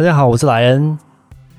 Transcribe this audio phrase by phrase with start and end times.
[0.00, 0.98] 大家好，我是莱恩。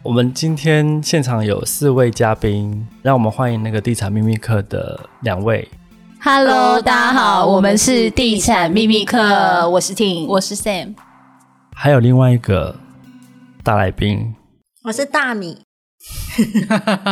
[0.02, 5.70] 我们今天现场有四位嘉宾，让我们欢迎那个地产秘密课的两位。
[6.20, 10.96] Hello，大家好，我们是地产秘密课，我是 Ting，我是 Sam，
[11.76, 12.78] 还有另外一个
[13.64, 14.34] 大来宾，
[14.86, 15.60] 我是大米。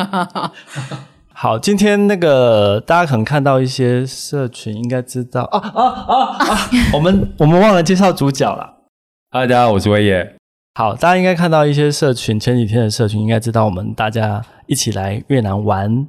[1.31, 6.69] 好，今天那个大家可能看到一些社群，应该知道啊啊啊啊！
[6.91, 8.77] 我们我们忘了介绍主角了。
[9.29, 10.38] 嗨，大家好，我是威爷。
[10.79, 16.07] 好，大家应该看到一些社群，前几天的社群应该知道我们大家一起来越南玩。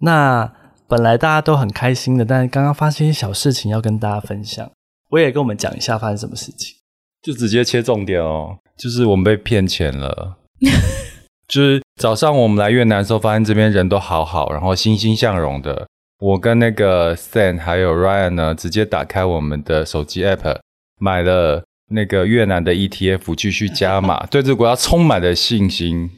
[0.00, 0.52] 那
[0.86, 4.70] 本来大家都很开心的，但是刚刚发生一些小事情要跟大家分享。
[5.08, 6.76] 我也跟我们讲一下发生什么事情，
[7.22, 10.36] 就直接切重点哦，就是我们被骗钱了。
[11.48, 15.86] 就是早上我们来越南的时候，发现这边人都好好，然后欣欣向荣的。
[16.18, 20.58] 我跟那个 Sam 还有 Ryan 呢，直接打开我们的手机 App，
[21.00, 21.64] 买了。
[21.90, 26.10] 那个越南的 ETF 继续加码， 对这个国家充满了信心。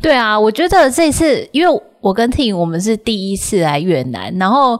[0.00, 4.78] 对啊，我觉得这次，因为我跟 Ting 我们是第一次来越南，然后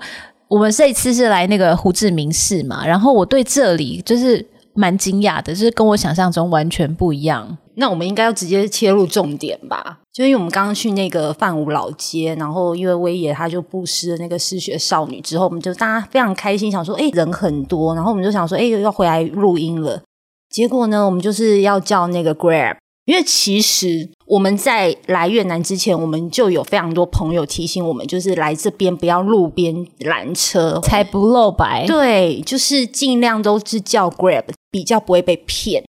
[0.49, 7.57] 我们这一次是来那个胡志明市嘛，然后我对这里就是蛮惊讶的，就是跟我想象中完全不一样。
[7.77, 10.01] 那我们应该要直接切入重点吧？
[10.15, 20.01] 就因为我们刚刚去那个范武老街，然后因为威爷他就布施了那个失学少女之后，我们就大家非常开心，想说，哎，人很多，然后我们就想说，哎，要回来录音了。
[20.49, 22.77] 结果呢，我们就是要叫那个 Grab，
[23.07, 31.85] 因为其实我们在来越南之前，我们就有非常多朋友提醒我们，就是来这边不要路边拦车，才不露白。
[31.89, 35.83] 对，就是尽量都是叫 Grab，比较不会被骗。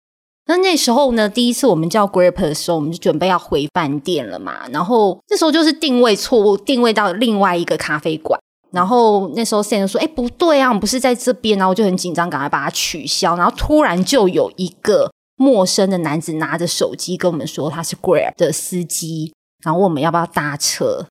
[0.47, 4.67] 那那时候呢，第一次我们叫 Grab 的时候，我们就准备要回饭店了嘛。
[4.69, 8.39] 然后那时候就是定位错误，定位到另外一个咖啡馆。
[8.71, 13.35] 然后那时候 Sam 说：“哎，不对啊，我们不是在这边。”然后我就很紧张，赶快把它取消。
[13.35, 21.07] 然后突然就有一个陌生的男子拿着手机跟我们说他是 Grab 的司机，然后问我们要不要搭车。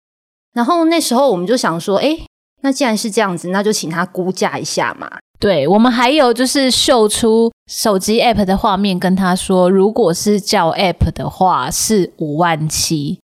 [0.53, 2.21] 然后那时候我们就想说：“哎，
[2.61, 5.11] 那既然是这样子，那就请他估价一下嘛。”
[5.45, 13.21] 对，我们还有就是秀出手机 app 的画面，跟他说，如果是叫 app 的话是五万七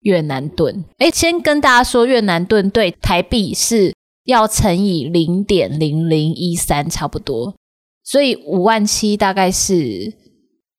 [0.00, 0.82] 越南盾。
[0.96, 3.92] 诶，先跟大家说，越南盾对台币是
[4.24, 7.54] 要乘以零点零零一三差不多，
[8.02, 10.14] 所以五万七大概是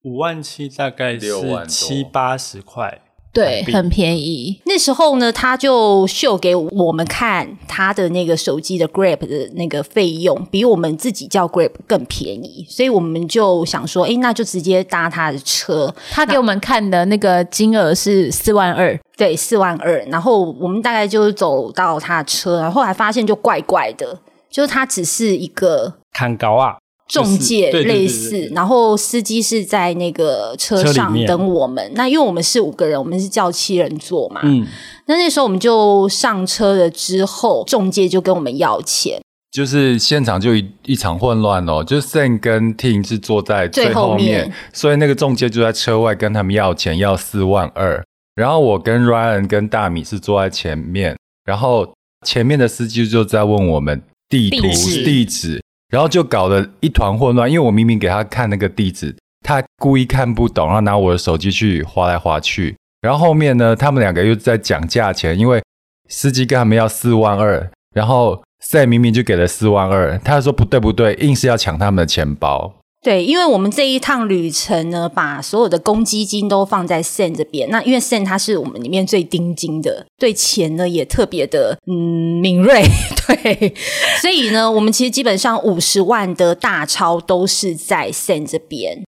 [0.04, 3.04] 五万七大概是七八十块。
[3.32, 4.60] 对，很便宜。
[4.66, 15.94] 那时候呢，他就秀给我们看他的那个手机的 Grab 的那个费用，比我们自己叫 Grab 更便宜，所以我们就想说，哎，那就直接搭他的车。
[16.10, 20.00] 他给我们看的那个金额是四万二，对，四万二。
[20.08, 24.20] 然后我们大概就走到他的车，然后后来发现就怪怪的，
[24.50, 26.78] 就是他只是一个看高啊。
[27.10, 31.92] 中介类似，然后司机是在那个车上等我们。
[31.96, 34.42] 那因为我们是五个人，我们是叫七人座嘛。
[34.44, 34.66] 嗯，
[35.08, 39.20] 那那时候我们就上车了之后，中介就跟我们要钱，
[39.52, 41.84] 就是现场就一一场混乱哦。
[41.84, 48.04] 就是 Sam 跟 Ting 是坐在最后面，后面所以那个中介就在车外跟他们要钱，要四万二。
[48.36, 51.92] 然后我跟 Ryan 跟大米是坐在前面，然后
[52.24, 54.00] 前面的司机就在问我们
[54.30, 54.62] 地图
[55.04, 55.60] 地址。
[55.90, 62.76] 然后就搞得一团混乱，因为我明明给他看那个地址，他故意看不懂，然后拿我的手机去划来划去。
[63.02, 65.64] 然后后面呢，他们两个又在讲价钱，因为
[66.08, 72.76] 司机跟他们要四万二，然后 Sam 明明就给了四万二，他说不对不对，硬是要抢他们的钱包。
[73.02, 77.70] 对，因为我们这一趟旅程呢，把所有的公积金都放在 Sen 这边。
[77.70, 82.84] 那因为 Sen 他是我们里面最盯金的，对钱呢也特别的嗯敏锐。
[83.26, 83.74] 对，
[84.22, 89.04] 所以呢，我们其实基本上五十万的大钞都是在 Sen 这边。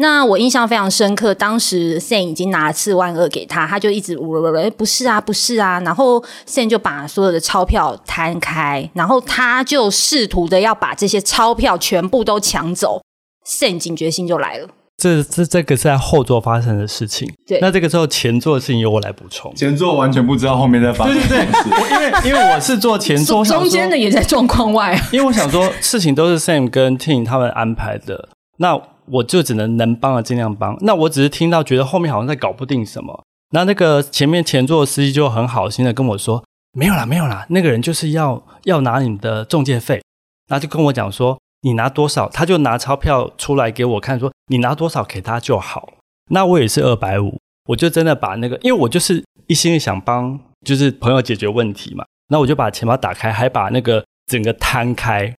[0.00, 5.80] 那我印象非常深刻，当时 Sen 已经拿了四万二给他，他就一直呜呜呜，不是啊，不是啊。
[5.80, 13.00] 然后 Sen 就把所有的钞票摊开，然后他就试图的要把这些钞票全部都抢走。
[13.48, 14.68] Sam 警觉性就来了，
[14.98, 17.32] 这这这个是在后座发生的事情。
[17.46, 19.54] 对，那这个时候前座的事情由我来补充。
[19.54, 21.68] 前座完全不知道后面在发生什么事。
[21.70, 24.94] 对对对，因为因为我是坐前座，中间的也在状况外。
[25.10, 28.28] 因为我想说事情都是 Sam 跟 Ting 他们安排的，
[28.58, 30.76] 那我就只能能帮的尽量帮。
[30.82, 36.44] 那我只是听到觉得后面好像在搞不定什么，那那个前面前座的司机就很好心的跟我说
[36.76, 40.02] ：“没有啦，没有啦，那个人就是要要拿你的中介费。”
[40.50, 41.38] 然后就跟我讲说。
[41.62, 45.88] 你拿多少，他就拿钞票出来给我看，说你拿多少给他就好。
[46.30, 52.04] 那我也是二百五，我就真的把那个，因为我就是一心想帮，就是朋友解决问题嘛。
[52.28, 55.34] 那我就把钱包打开，还把那个整个摊开。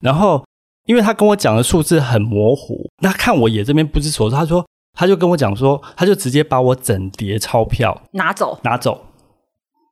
[0.00, 0.44] 然后，
[0.84, 4.38] 因为他跟我讲的数字很模糊，那看我也这边不知所措。
[4.38, 9.06] 他说他就跟我讲说，他就直接把我整叠钞票拿走拿走。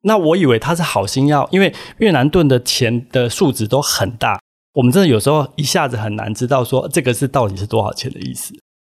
[0.02, 4.38] 那我以为他是好心要，因为越南盾的钱的数值都很大，
[4.74, 8.54] 我们真的有时候一下子很难知道说这个是到底是多少钱的意思。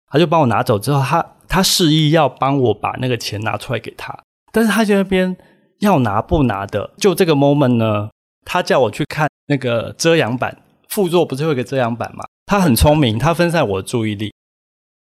[0.10, 4.18] 他就帮我拿走之后，他他示意要帮我把那个钱拿出来给他，
[4.54, 5.36] 但是他在那边
[5.80, 8.10] 要拿不拿的，就这个 moment 呢，
[8.46, 12.24] 他叫我去看那个遮阳板，副座不是会有个遮阳板吗？
[12.46, 14.34] 他很聪明，他分散我的注意力，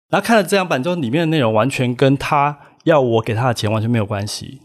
[0.09, 4.61] 然后看了遮阳板之后，里面的内容完全跟他要我给他的钱完全没有关系。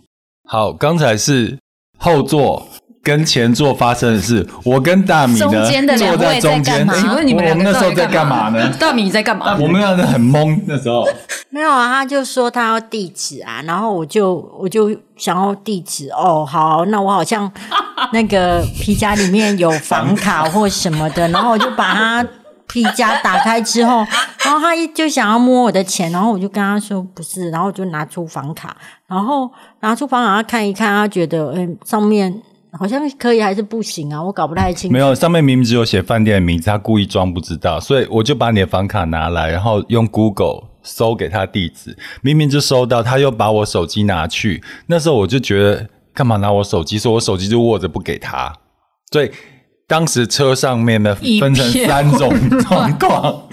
[0.48, 1.58] 好，刚才是
[1.98, 2.68] 后座。
[3.08, 6.92] 跟前座发生的事，我跟大米呢中间的两位在干嘛？
[6.94, 8.70] 请问你们两个那时候在干嘛呢？
[8.78, 9.56] 大米在干嘛？
[9.58, 11.08] 我们两个很懵那时候。
[11.48, 17.50] 没有啊，他就说他要地址啊，然后我就我就想要地址哦，好，那我好像
[18.12, 22.26] 那个皮夹里面有房卡或什么的， 然后我就把他
[22.66, 24.06] 皮夹打开之后，
[24.44, 28.76] 然后他一就想要摸我的钱，然后我就跟他说不是，然后我就拿出房卡，
[29.06, 29.50] 然后
[29.80, 32.42] 拿出房卡他看一看，他觉得嗯上面。
[32.72, 34.22] 好像可以还是不行啊？
[34.22, 34.92] 我搞不太清楚。
[34.92, 44.62] 没有，上面明明只有写饭店的名字，他故意装不知道，所以我就把你的房卡拿来，然后用 Google 搜给他地址，明明就收到，他又把我手机拿去。
[44.86, 46.98] 那时候我就觉得，干嘛拿我手机？
[46.98, 48.54] 说我手机就握着不给他。
[49.10, 49.30] 所以
[49.86, 52.30] 当时车上面呢，分成三种
[52.60, 53.44] 状况。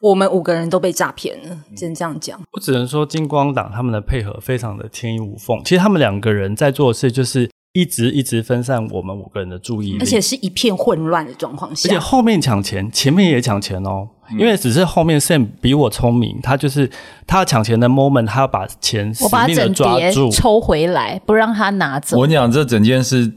[0.00, 2.38] 我们五个人都被诈骗了，只能这样讲。
[2.52, 5.62] 我只能说，金光党他们的配合非常的天衣无缝。
[5.64, 7.48] 其实他们两个人在做的事就是。
[7.76, 11.86] 一直一直分散我们五个人的注意力，而且是一片混乱的状况下。
[11.86, 14.08] 而且后面抢钱，前面也抢钱哦。
[14.30, 16.90] 嗯、因为只是后面 Sam 比我聪明，他就是
[17.26, 22.16] 他抢钱的 moment，他要把钱死命的抓住，抽回来，不让他拿走。
[22.16, 23.34] 我讲这整件事，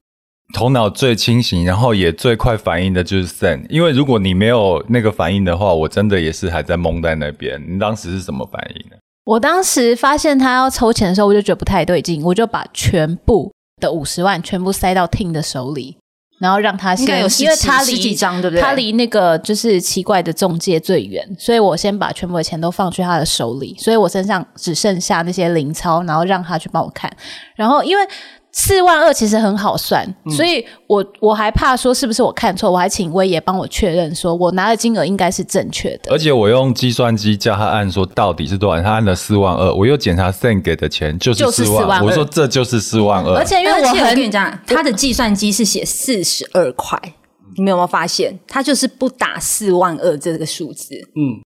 [0.53, 3.65] 头脑最清醒，然后也最快反应的就是 Sam。
[3.67, 7.61] 因为如果你没有那个反应的话，我真的也是还在懵在那边。
[7.67, 8.95] 你当时是什么反应呢？
[9.25, 13.51] 我当时发现他要抽钱的时候，我就觉得不太对劲，我就把全部。
[13.79, 15.97] 的五十万全部塞到 Ting 的手里，
[16.39, 18.15] 然后让他先，有因为他离
[18.59, 27.11] 他离那个就是奇怪的中介最远，所以我先把全部的钱都放去他的手里，所以我身上只剩下那些零钞，然后让他去帮我看，
[27.55, 28.03] 然后因为。
[28.51, 36.11] 四万二其实很好算，嗯、所以我我还怕说是不是我看错，我还请威爷帮我确认，说我拿的金额应该是正确的。
[36.11, 43.35] 而且我用计算机叫他按说到底是多少，他按了四万二，我又检查 Sam 给的钱就是四万，万我说这就是四万二。
[43.35, 46.99] 而且因为我很跟你讲，他的计算机是写四十二块，
[47.55, 48.37] 你们有没有发现？
[48.47, 51.41] 他就是不打四万二这个数字，嗯。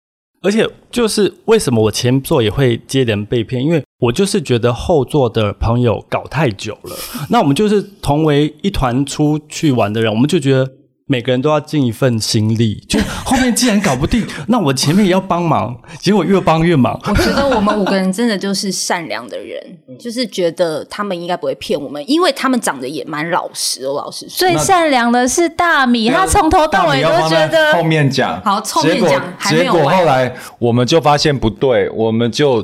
[0.42, 6.96] 而且就是为什么我前座也会接连被骗，因为我就是觉得后座的朋友搞太久了，
[7.30, 10.72] 那我们就是同为一团出去玩的人，我们就觉得。
[11.06, 16.96] 每个人都要尽一份心力，就 后面既然搞不定，那我前面也要帮忙，结果越帮越忙。
[17.04, 19.60] 我觉得我们五个人真的就是善良的人，
[19.98, 24.38] 就是觉得他们应该不会骗我们，因为他们长得也蛮老实哦，老实说。
[24.38, 29.82] 最善良的是大米，他从头到尾都觉得后面讲好，后面讲还没有完。
[29.82, 32.62] 结果后来我们就发现不对，我们就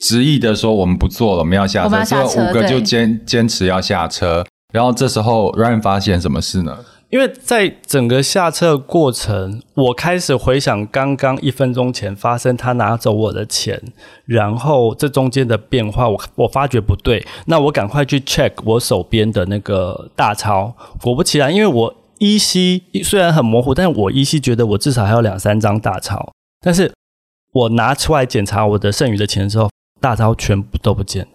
[0.00, 4.44] 执意的说我们不做了，我们要下车，所以五个就坚坚持要下车。
[4.72, 6.84] 然后这时候 Ryan 发现什么事呢？
[7.08, 13.80] 因为在整个下车过程，我开始回想刚刚一分钟前发生他拿走我的钱，
[14.24, 26.92] 然后这中间的变化，我我发觉不对，那我赶快去 check 我手边的那个大钞，果不其然，因为我依稀虽然很模糊，但是我依稀觉得我至少还有两三张大钞，但是
[27.52, 31.30] 我拿出来检查我的剩余的钱的时候，大招全部都不见了，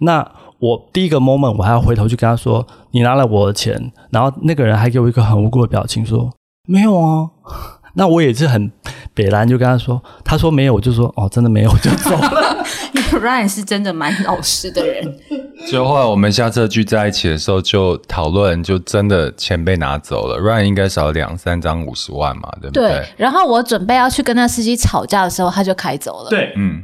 [0.00, 0.30] 那。
[0.58, 6.32] 我第一个 moment，我还要回头去跟他说：“你拿了我的钱。”然后那个人还给我一个很无辜的表情，说
[6.66, 7.28] ：“没有啊。
[7.92, 8.72] ”那我也是很
[9.12, 15.18] 北兰，就跟他说：“他说没有，我就说哦，真的没有，我就走了。”因为 Ryan 是真的蛮老实的人。
[15.70, 20.40] 就后来我们下次聚在一起的时候，就讨论，就真的钱被拿走了。
[20.40, 22.88] Ryan 应该少两三张五十万嘛，对不对？
[22.88, 23.06] 对。
[23.18, 26.30] 然后我准备要去跟那司机吵架的时候，他就开走了。
[26.30, 26.82] 对，嗯，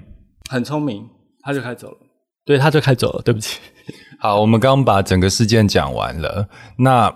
[0.52, 1.08] 很聪明，
[1.42, 1.96] 他就开走了。
[2.44, 3.22] 对，他就开走了。
[3.22, 3.58] 对不起。
[4.18, 6.46] 好，我们刚刚把整个事件讲完了。
[6.76, 7.12] 那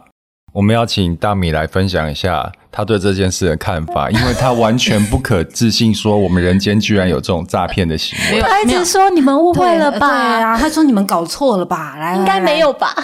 [0.55, 8.40] 我们要请大米来分享一下他对这件事的看法，因为他完全不可置信，说我们人间居然有这种诈骗的行为。
[8.49, 9.99] 他一直说你们误会了吧？
[9.99, 11.97] 对啊，他说你们搞错了吧？
[11.97, 12.95] 来，应该没有吧？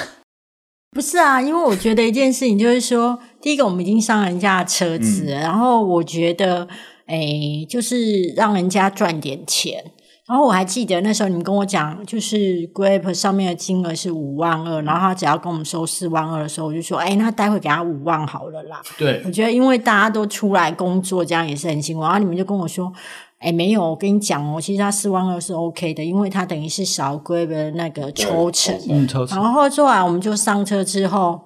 [0.92, 6.68] 不是啊，因为我觉得一件事情就是说，第一个我们已经上人家的车子，嗯、然后我觉得，
[7.06, 9.92] 哎，就是让人家赚点钱。
[10.28, 12.36] 然后我还记得那时候你们跟我讲，就是
[12.68, 18.80] Grape 上面的金额是五万二，然后他只要跟我们收四万二的时候，我就说，哎，那待会给他五万好了啦。
[18.96, 22.02] 对，我觉得因为大家都出来工作，这样也是很辛苦。
[22.04, 22.92] 然后你们就跟我说，
[23.40, 28.72] 哎，没有，我跟你讲哦，其实他四万二是 OK 的，因为他等于是少 Grab 的那个抽成。
[28.88, 29.42] 嗯，抽成。
[29.42, 31.40] 然后做完我们就上车之后，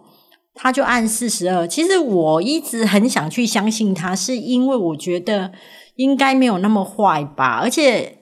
[0.55, 1.67] 他就按四十二。
[1.67, 5.53] 其实我一直很想去相信他，是因为我觉得
[5.95, 8.16] 应该没有那么坏吧，而且。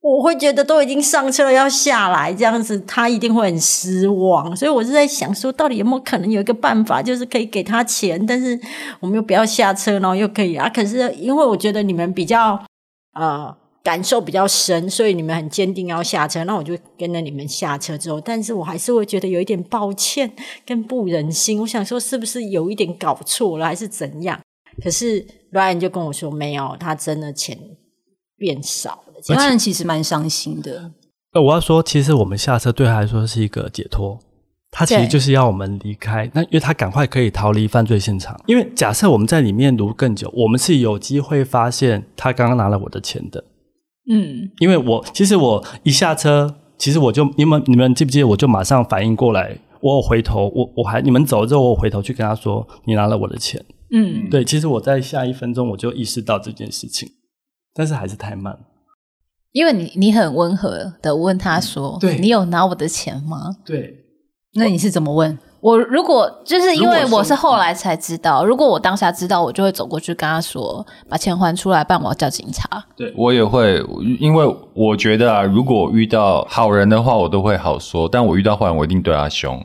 [0.00, 4.54] 我会觉得都已经上车了，要下来这样子，他一定会很失望。
[4.56, 8.58] 所以我是在想说，到底有没有可能有一个办法，就是可以给他钱，但是
[9.00, 10.68] 我们又不要下车，然后又可以啊？
[10.68, 12.64] 可是因为我觉得你们比较
[13.14, 13.52] 呃
[13.82, 20.30] 感受比较深，所以你们很坚定要下车，那我就跟着你们下车之后，但是我还是会觉得有一点抱歉
[20.64, 21.60] 跟不忍心。
[21.60, 24.40] 我想说，是不是有一点搞错了，还是怎样？
[24.80, 27.58] 可是 Ryan 就跟我说，没有，他真的钱
[28.36, 29.02] 变少。
[29.22, 30.90] 其他人其实蛮伤心的。
[31.32, 34.18] 呃，我要说，其实我们下车对他来说是一个解脱，
[34.70, 38.40] 他其实就是要我们离开，那因为他赶快可以逃离犯罪现场。
[38.46, 43.44] 因为假设我们在里面读更久，我们是有机会发现他刚刚拿了我的钱的。
[44.10, 53.62] 嗯，因为我其实我一下车，其实我就你们你们记不记得，我就马上反应过来，我有回头，我我还你们走了之后，我回头去跟他说，你拿了我的钱。
[53.90, 57.06] 嗯，对，其实我在下一分钟我就意识到这件事情，
[57.74, 58.58] 但是还是太慢。
[59.58, 63.92] 因为你你很温和的问他说：“对，你有拿我的钱吗？”对，
[64.54, 65.36] 那你是怎么问？
[65.60, 73.84] 我如果就是因为我是后来才知道，如果，我当下知道，我就会走过去跟他说：“把钱还出来，不然我要叫警察。”对，我也会，
[74.20, 79.60] 因为我觉得啊，如果遇到好人的话，我都会好说；但我遇到坏人，我一定对他凶。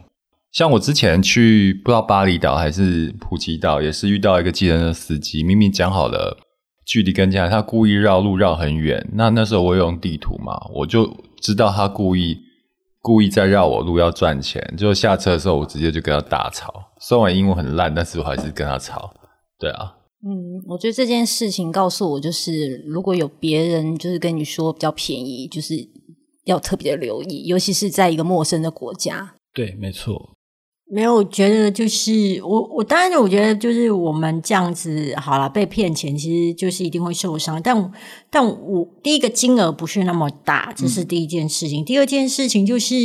[0.51, 6.37] 像我之前去不知道巴厘岛还是普吉岛，也是遇到一个计程车司机，明明讲好了。
[6.85, 9.07] 距离跟前，他故意绕路绕很远。
[9.13, 11.09] 那那时候我用地图嘛，我就
[11.41, 12.37] 知道他故意
[13.01, 14.61] 故意在绕我路要赚钱。
[14.77, 16.73] 就下车的时候，我直接就跟他大吵。
[16.99, 19.13] 虽然英文很烂，但是我还是跟他吵。
[19.59, 25.75] 对啊，嗯，我觉得这件事情告诉我，就是如果有别人就是跟你说比较便宜，就是
[26.45, 29.35] 要特别的留意，尤其是在一个陌生的国家。
[29.53, 30.32] 对，没错。
[30.93, 37.91] 没有，我觉得就是我，我当然我觉得就是我们这样子好了，被骗钱其实就是一定会受伤，但
[38.29, 41.81] 但我第一个金额不是那么大，这是第一件事情。
[41.81, 42.95] 嗯、第二件事情就是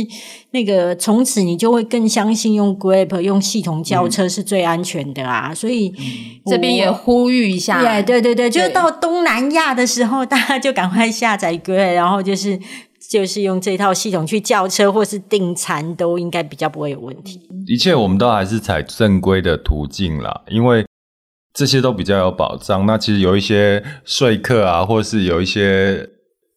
[0.51, 6.05] 那个从此你就会更相信用 Grab 用系统叫车是最安全的啊，嗯、所以、嗯、
[6.45, 12.59] 这边也呼吁一下，对对对，就是到东南亚的时候，大家就赶快下载 Grab，然后就是。
[13.09, 17.41] 就是用这套系统去叫车或是订餐，都应该比较不会有问题。
[17.65, 20.85] 一切我们都还是采正规的途径啦，因为
[21.51, 22.85] 这些都比较有保障。
[22.85, 26.07] 那其实有一些说客啊，或是有一些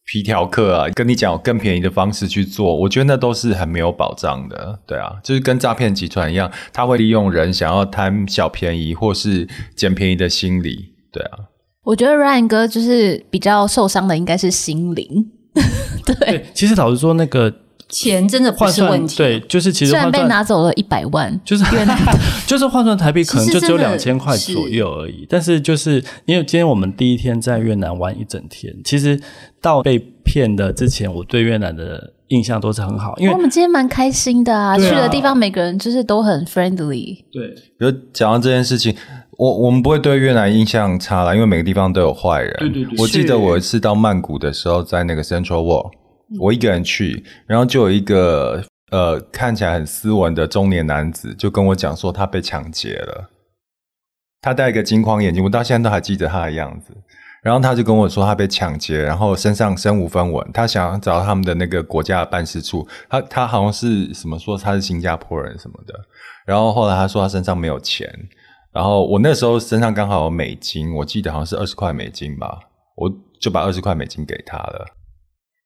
[0.04, 4.78] 皮条客啊，跟你讲有更便宜的方式去做，我觉得那都是很没有保障的。
[4.86, 10.92] 对啊，就是跟诈骗集团一样，他会利用人想要贪小便宜或是捡便宜的心理。
[11.10, 11.38] 对啊，
[11.84, 15.30] 我觉得 Ryan 哥就是比较受伤的，应该是心灵。
[16.04, 17.52] 对，对，其实老实说，那个
[17.88, 19.16] 钱真的不是问题。
[19.16, 21.64] 对，就是其实虽然被拿走了一百万， 就是
[22.46, 25.20] 就是换算台币可能就只有两千块左右而已。
[25.20, 29.20] 是，但是就是因为今天我们第一天在越南玩一整天，其实
[29.60, 33.14] 到被骗的之前，我对越南的印象都是很好。
[33.18, 37.22] 因为我们今天蛮开心的啊，啊去的地方每个人就是都很 friendly。
[37.30, 38.96] 对，比如讲到这件事情。
[39.38, 42.54] 我我们不会对越南印象差啦，因为每个地方都有坏人。
[42.58, 42.94] 对对对。
[42.98, 45.92] 我记得我一次到曼谷的时候，在那个 Central World，
[46.38, 53.30] 我一个人去，然后就有一个呃看起来很斯文的中年男子，就跟我讲说他被抢劫了。
[54.42, 56.92] 他戴一个金框眼镜，我到现在都还记得他的样子。
[57.42, 62.86] 然后他就跟我说他被抢劫，然后身上身无分文，他想要找他们的那个国家的办事处。
[63.08, 65.94] 他他好像是什么说他是新加坡人什么的。
[66.44, 68.08] 然后后来他说他身上没有钱。
[68.72, 72.58] 然后我那时候身上刚好有美金，我记得好像是二十块美金吧，
[72.96, 74.86] 我就把二十块美金给他了。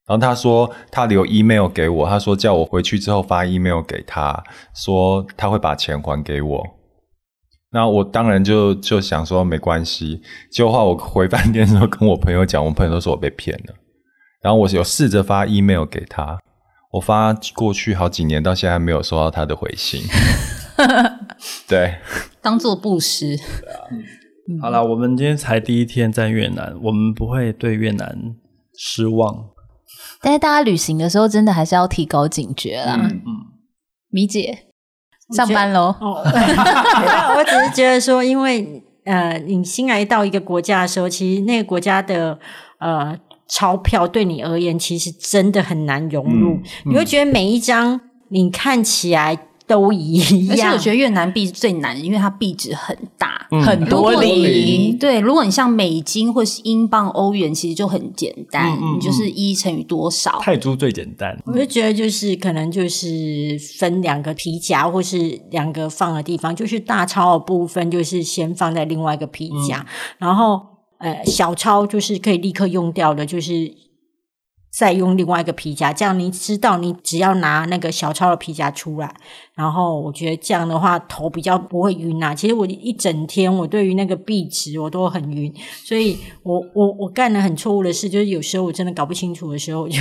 [0.09, 4.43] 然后他说他留 email 给我，他说叫我回去之后发 email 给他，
[4.75, 6.67] 说他会把钱还给我。
[7.71, 10.23] 那我当然就就想说没关系。
[10.51, 13.75] 结果话我回饭店的时候跟我朋友讲，我朋友都说我被骗了。
[14.41, 16.39] 然后我有试着发 email 给他，
[16.93, 20.03] 我发过去好几年到现在还没有收到他的回信。
[21.69, 21.97] 对，
[22.41, 23.39] 当做布施。
[24.61, 28.35] 好了，我们今天才第一天在越南，我们不会对越南
[28.77, 29.51] 失望。
[30.21, 32.97] 但是大家旅行的时候，真的还是要提高警觉啦。
[33.01, 33.23] 嗯，
[34.11, 34.67] 米姐
[35.35, 35.95] 上班喽。
[36.01, 36.23] 哦，
[37.37, 42.39] 我只是觉得说，因为呃，你新来到一个国家的时候，其实那个国家的
[42.79, 43.19] 呃。
[43.49, 50.51] 钞票对你而言其实真的很难融入，嗯嗯、你会觉得每一张你看起来都一样。
[50.51, 54.97] 而且我觉得越南币最难，因为它币值很大，嗯、很多零。
[54.99, 60.39] 对，如果你像美金或是英镑、欧元，其实就很简单，嗯嗯、你就是一乘以多少。
[60.41, 61.37] 泰铢最简单。
[61.47, 69.87] 我就觉得就是可能就是分两个皮夹，或是两个放的地方，就是大钞的部分就是先放在另外一个皮夹，嗯、
[70.19, 70.61] 然后。
[70.99, 73.71] 呃，小钞就是可以立刻用掉的，就是
[74.77, 79.11] 再用另外一个皮夹，这样你知道，你只要拿那个小超的皮夹出来，
[79.55, 82.35] 然后我觉得这样的话头比较不会晕啊。
[82.35, 85.51] 其实我一整天我对于那个壁纸我都很晕，
[85.83, 89.99] 所以我我我干了很错误的事，就是有时候我真的搞不清楚的时候，我就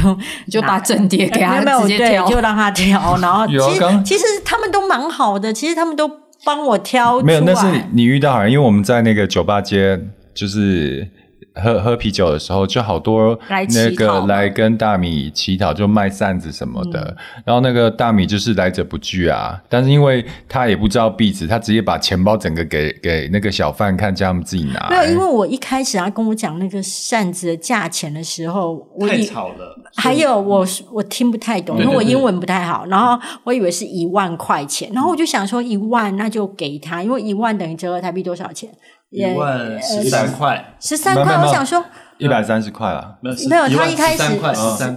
[0.51, 3.17] 就把整叠给他直接挑，就让他挑。
[3.21, 6.11] 然后 其实其实他们都蛮好的，其实他们都
[6.43, 7.21] 帮我挑。
[7.21, 10.01] 没有，那是你遇到好，因为我们在那个酒吧街。
[10.35, 11.09] 就是
[11.55, 13.37] 喝喝啤酒的时候，就好多
[13.73, 17.01] 那个来跟大米乞讨，就卖扇子什么的。
[17.01, 24.87] 嗯、然后那个大米就是来者不拒啊，但是因为他也不知道币值，他直接把钱包整个给给那个小贩看，叫他们自己拿。
[24.89, 29.77] 没有，因为我一开始他跟我讲那个扇子的价钱的时候，我太吵了。
[29.95, 32.85] 还有我我听不太懂，因为我英文不太好。
[32.87, 38.69] 然后我以为是一万块钱，然后我就想说一万那就给他，因为一万等于折合台币多少钱？
[39.15, 41.37] 一万十三块，十三块。
[41.37, 41.83] 我想说
[42.17, 43.77] 一百三十块了，没有，没有。
[43.77, 44.23] 他一开始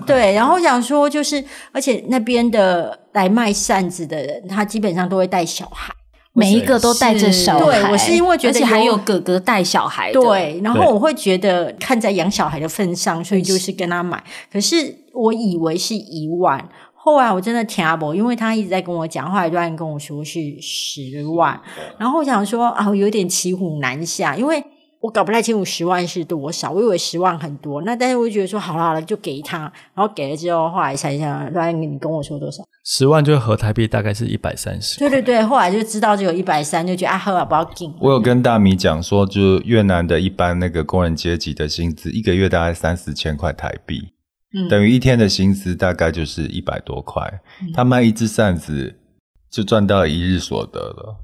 [0.07, 5.93] 对，然后我想说就是，而且那边的来卖扇子的人，他基本上都会带小孩，
[6.33, 7.65] 每一个都带着小孩。
[7.65, 10.61] 对，我是因为觉得还有哥哥带小孩，对。
[10.63, 14.23] 然后我会觉得看在养小孩的份上，所以就是跟他买。
[14.53, 14.77] 可是
[15.15, 16.69] 我以为是一万。
[17.13, 21.59] 后来我真的听不，因为他一直在跟我讲，后来突然跟我说是十万，
[21.99, 24.63] 然后我想说啊，我有点骑虎难下，因为
[25.01, 29.61] 我搞不太清楚十万是多少，我以为十万很多，那但是我就觉得说好了好了，就给他，
[29.95, 32.63] 然后给了之后，后来想想，突然你跟我说多少？
[32.85, 34.99] 十万就合台币大概是一百三十。
[34.99, 37.95] 对对对，后来就知道就有一百三，就觉得啊，好啊，不要紧。
[38.01, 44.09] 我有跟大米讲说，就越南的一般那个工人阶级的薪资，一个月大概三四千块台币。
[44.55, 47.23] 嗯、等于一天的薪资大概就是一百多块，
[47.61, 48.99] 嗯、他卖一只扇子
[49.51, 51.17] 就赚到一日所得了。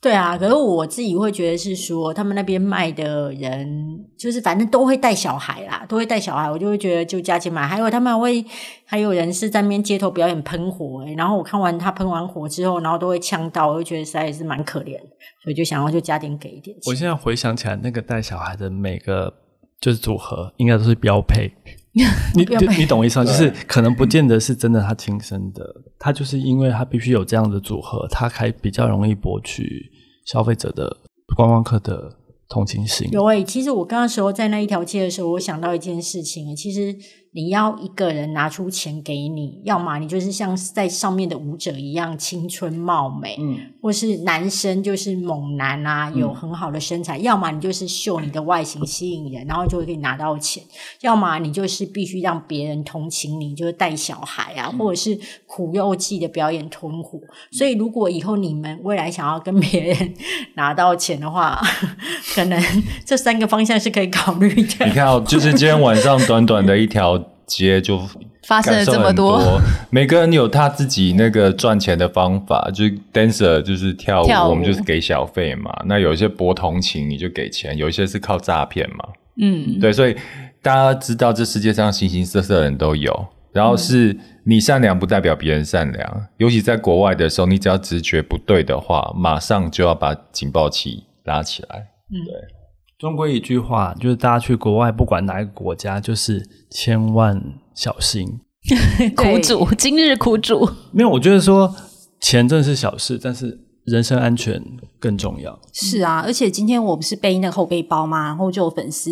[0.00, 7.64] 对啊，可是我自己会觉得是说，他们那边卖的人就是反正都会带小孩啦，都会带小孩，我就会觉得就加钱买。
[7.64, 8.44] 还有他们会
[8.84, 14.98] 还有人是在那边街头表演喷火，欸，然后我看完他喷完火之后，然后都会呛到，我就觉得实在是蛮可怜，
[15.44, 16.90] 所以就想要就加点给一点钱。
[16.90, 19.32] 我现在回想起来，那个带小孩的每个
[19.80, 21.48] 就是组合，应该都是标配。
[22.34, 23.24] 你你你懂我意思吗？
[23.24, 25.64] 就是可能不见得是真的他亲生的，
[25.98, 29.90] 他就是因为他必须有这样的组合，他才比较容易博取
[30.24, 30.96] 消费者的
[31.36, 32.16] 观光客的
[32.48, 33.08] 同情心。
[33.12, 36.96] 有诶、欸，其实我刚刚时候在那一条街的时候，我想到一件事情，其实。
[37.34, 50.62] 你要一个人拿出钱给你，要么你就是像在上面的舞者一样青春貌美，嗯，或是男生就是猛男啊，有很好的身材，嗯、要么你就是秀你的外形吸引人，然后就可以拿到钱，
[51.00, 57.18] 要么你就是必须让别人同情你，就是带小孩啊，嗯、或者是苦肉计的表演吞火。
[57.50, 60.14] 所以如果以后你们未来想要跟别人
[60.56, 61.58] 拿到钱的话，
[62.34, 62.62] 可能
[63.06, 64.84] 这三个方向是可以考虑的。
[64.84, 67.21] 你看哦，就是今天晚上短短的一条。
[67.46, 68.00] 街就
[68.46, 75.72] 发生了这么多， 每个人有他自己那个赚钱的方法，就是 dancer 就是跳舞，跳舞我们就是给小费嘛。
[75.86, 79.08] 那有一些博同情，你就给钱；有一些是靠诈骗嘛。
[79.40, 80.16] 嗯，对，所以
[80.60, 83.26] 大家知道这世界上形形色色的人都有。
[83.52, 91.86] 然后是你善良不代表别人善良，嗯、尤其在国外的时候，你只要直觉不对的话，马上就要把警报器拉起来。
[92.10, 92.61] 嗯，对。
[93.02, 97.42] 中国一句话就是，大家去国外，不管哪一个国家，就是千万
[97.74, 98.38] 小心。
[99.16, 100.70] 苦主，今日苦主。
[100.92, 101.74] 没有，我觉得说
[102.20, 104.62] 钱真的是小事，但是人身安全
[105.00, 105.58] 更重要。
[105.72, 108.26] 是啊，而且今天我不是背那个后背包吗？
[108.26, 109.10] 然后就有粉丝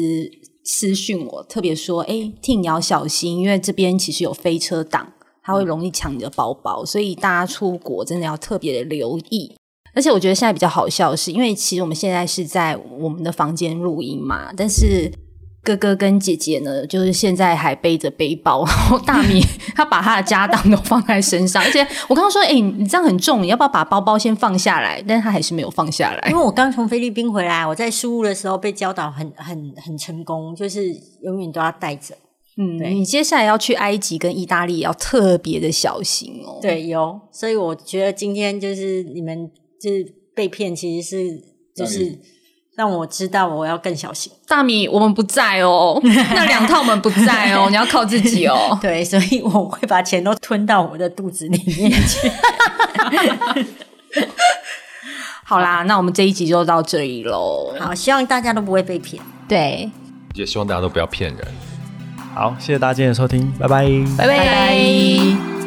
[0.62, 9.56] 私讯我，特别说：“哎，Ting 你要小心，因为这边其实有飞车党，他会容易抢你的包包，所以大家出国真的要特别的留意。”
[9.94, 15.10] 而且我觉得现在比较好笑的是，因为其实我们现在是在我们的房间录音嘛，但是
[15.62, 19.42] 哥哥跟姐姐呢，就是现在还背着背包，然后大米
[19.76, 25.04] 他把他的家当都放在身上，而且我刚刚说，哎、欸，你这样很重，你要不要把包包先放下来？
[25.06, 32.14] 但是他还是没有放下来，因为我刚从菲律宾回来，我在输入的时候被教导很很很成功，就是永远都要带着。
[32.56, 36.58] 嗯，对你接下来要去埃及跟意大利，要特别的小心哦。
[36.62, 39.50] 对，有，所以我觉得今天就是你们。
[39.80, 41.42] 就是被骗，其实是
[41.74, 42.18] 就是
[42.76, 44.32] 让我知道我要更小心。
[44.46, 48.78] 大米，我们不在哦， 那两套我们不在哦，你要靠自己哦。
[48.82, 52.30] 对，所以我会把钱都吞到我的肚子里面去。
[55.44, 57.74] 好啦，那我们这一集就到这里喽。
[57.78, 59.22] 好，希望大家都不会被骗。
[59.48, 59.90] 对，
[60.34, 61.48] 也希望大家都不要骗人。
[62.32, 65.59] 好，谢谢大家今天的收听，拜拜，拜拜。